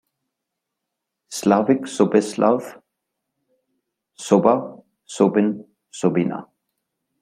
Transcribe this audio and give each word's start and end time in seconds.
Slavic 1.29 1.87
Soběslav- 1.87 2.61
"Soba", 4.25 4.77
"Sobin", 5.05 5.63
"Sobina". 5.91 6.49